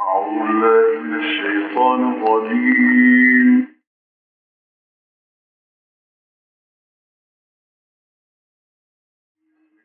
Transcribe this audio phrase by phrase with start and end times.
[0.00, 3.68] أعوذ بالله من الشيطان الرجيم.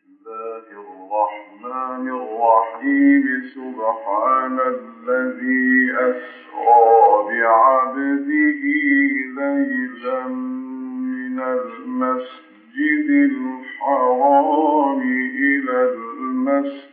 [0.05, 3.23] الله الرحمن الرحيم.
[3.55, 8.64] سبحان الذي أسرى بعبده
[9.40, 15.02] ليلا من المسجد الحرام
[15.36, 16.92] إلى المسجد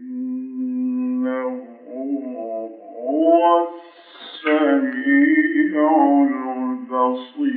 [0.00, 1.50] إنه
[3.08, 3.66] هو
[6.24, 7.56] البصير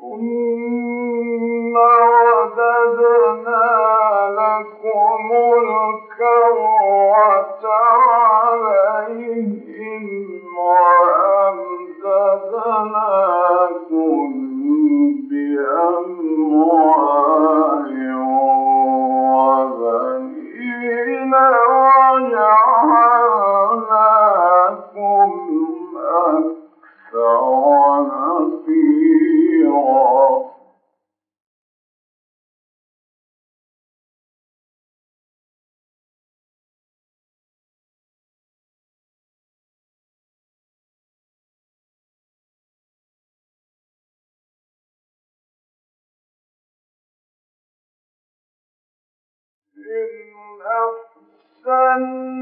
[0.00, 0.65] cũng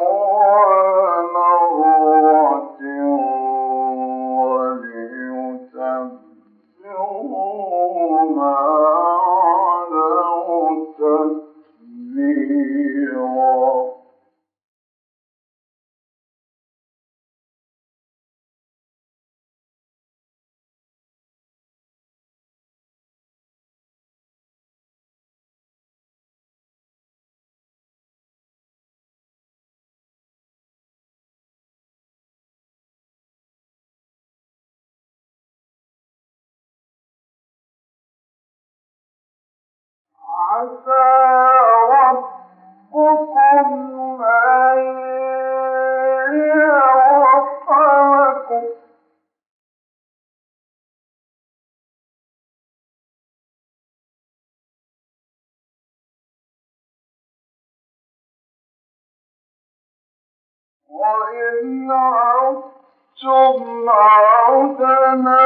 [60.89, 65.41] وإن عدتم عدنا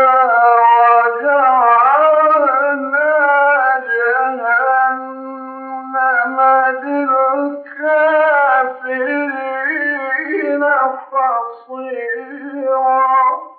[0.64, 1.83] عسى
[11.53, 13.59] ربكم أن يرحمكم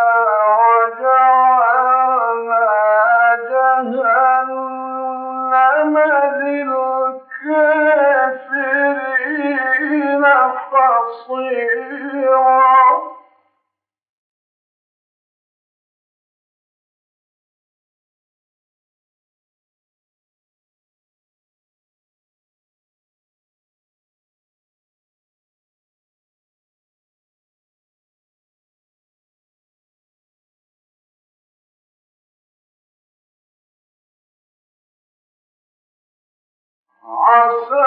[37.03, 37.85] عسى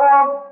[0.00, 0.51] رب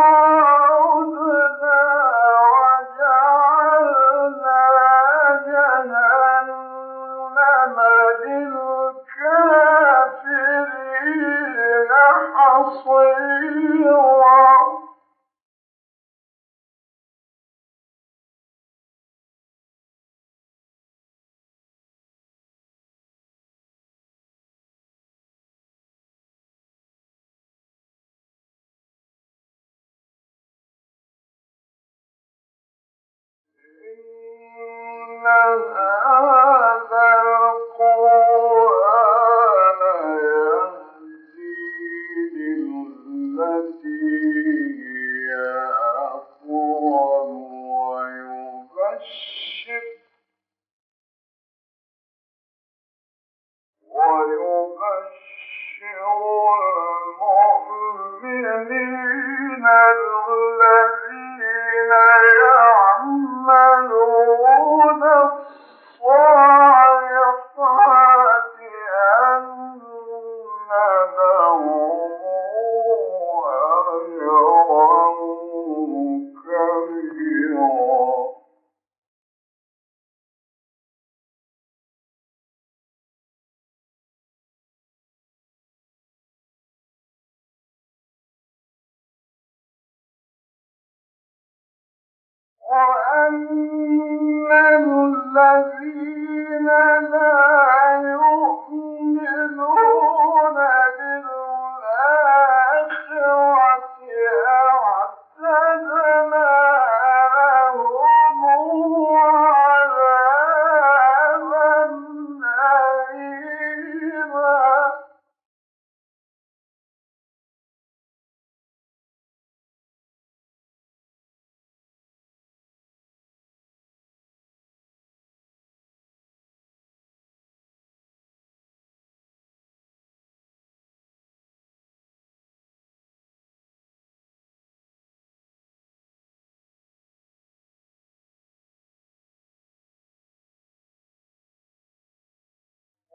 [12.79, 13.50] sleep.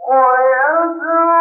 [0.06, 1.35] 我要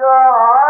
[0.02, 0.61] شَاءَ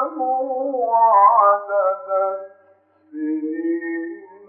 [0.01, 2.09] ولتعلموا عدد
[3.13, 4.49] السنين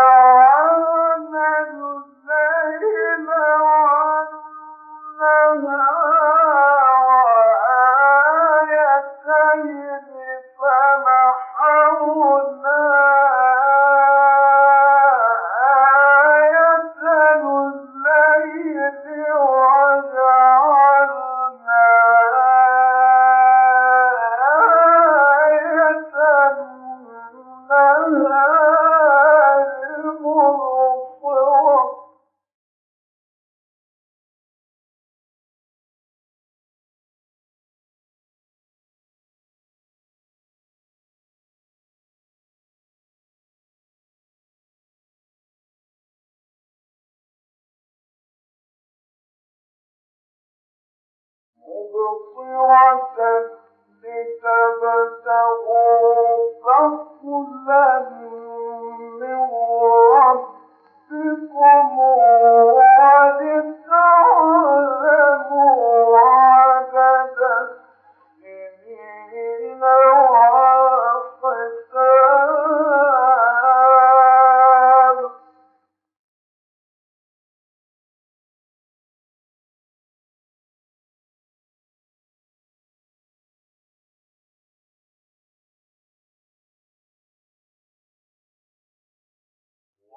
[0.00, 0.47] Oh,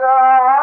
[0.00, 0.59] God.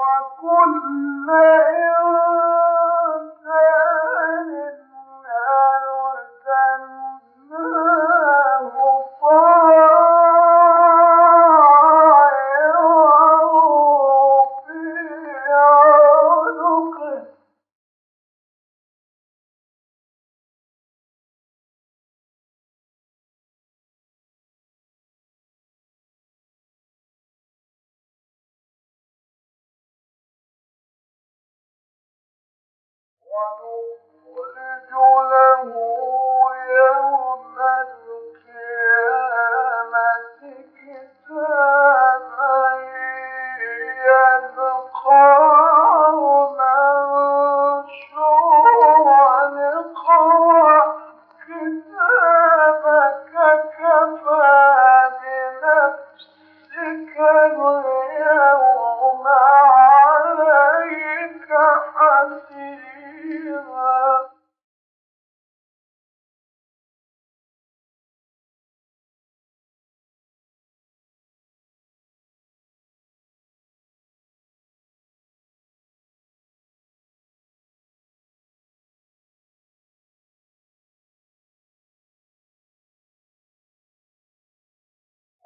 [0.00, 1.28] وكل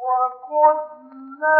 [0.06, 1.58] وكنا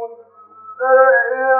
[0.00, 1.50] ونخرج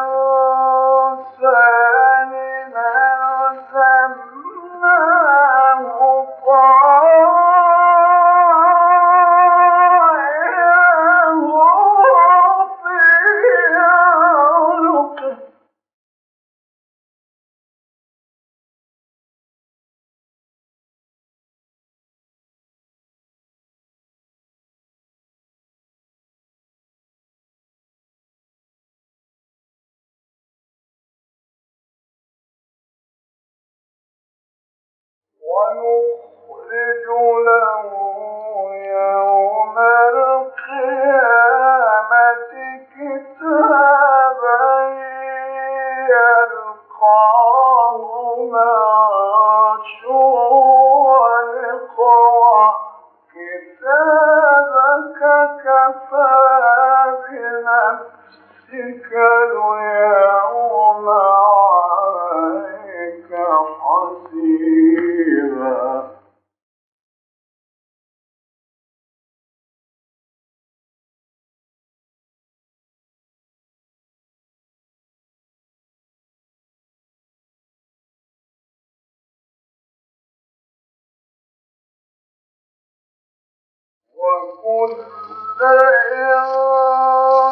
[84.42, 84.92] وكل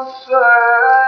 [0.08, 1.07] إنسان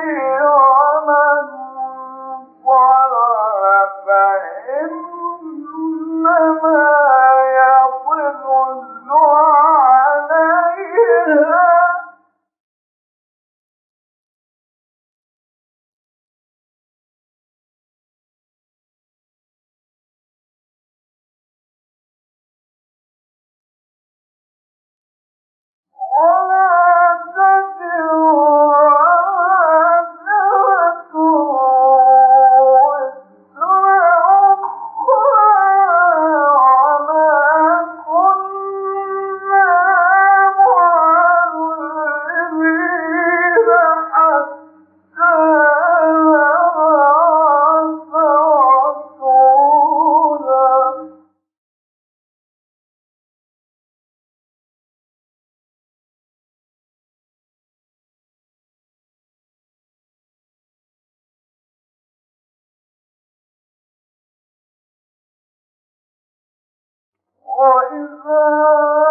[67.61, 69.10] وإذا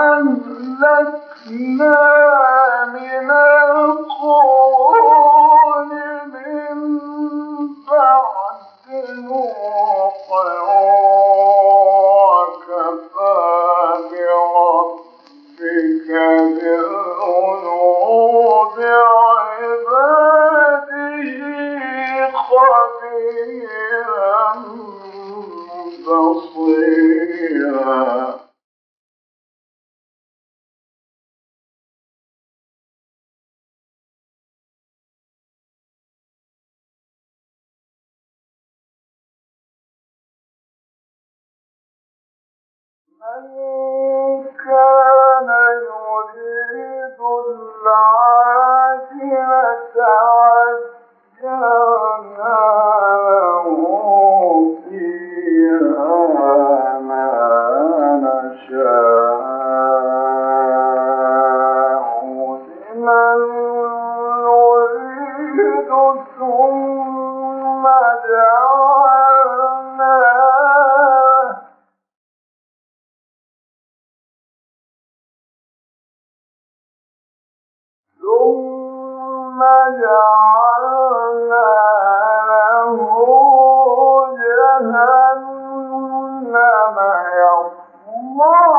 [0.00, 0.24] وكمن
[88.07, 88.70] الله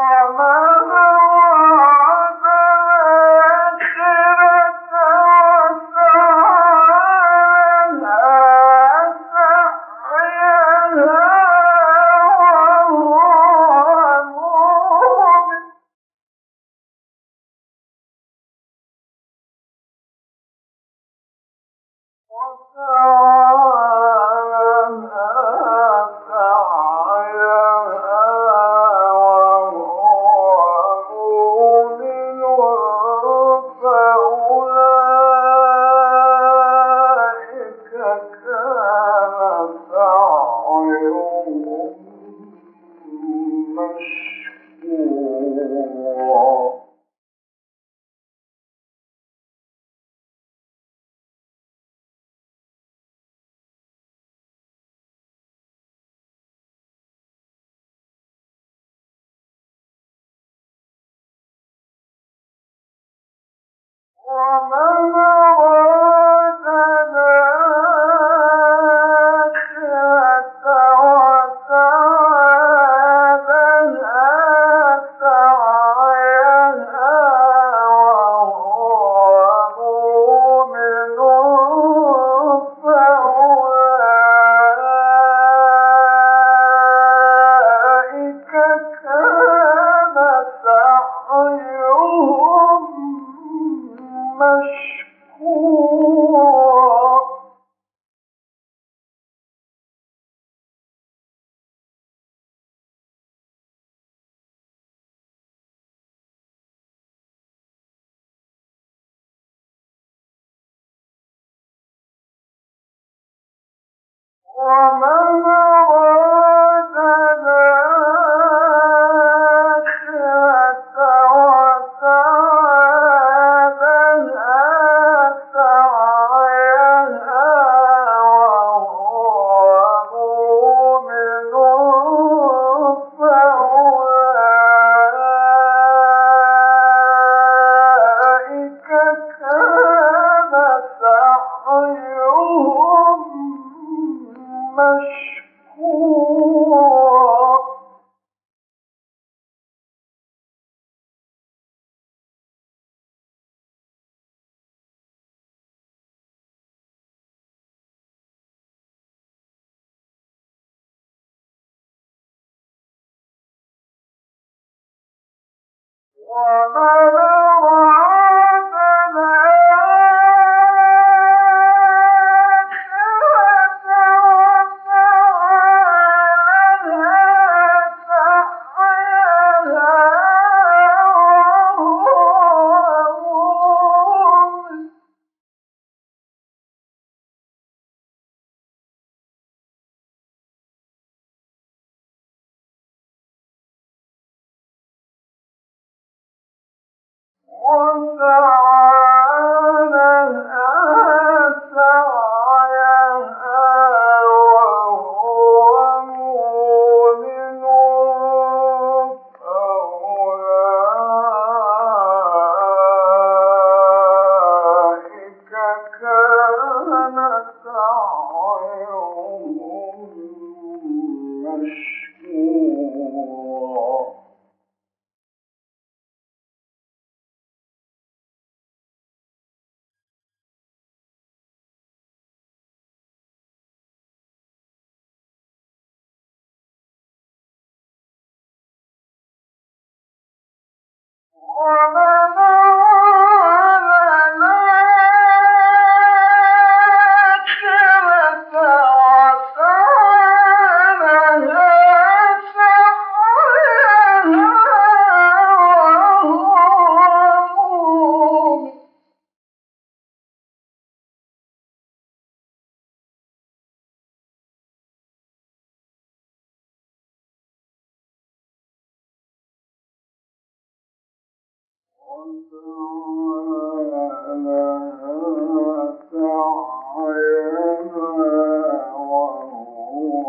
[0.00, 0.69] Hello
[64.30, 65.99] Oh, no, no.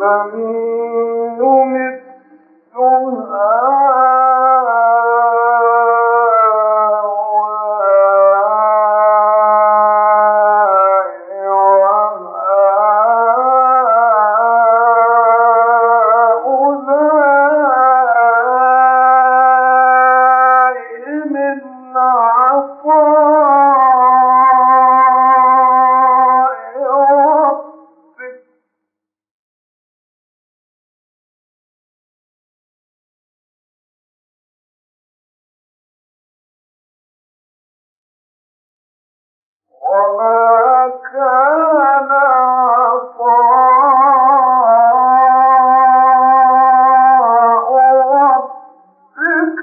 [0.00, 0.79] Nami